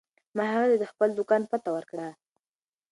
[0.35, 2.07] ما هغې ته د خپل دوکان پته ورکړه.